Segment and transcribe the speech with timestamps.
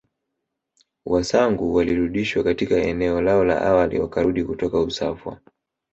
[1.05, 5.39] Wasangu walirudishwa katika eneo lao la awali wakarudi kutoka Usafwa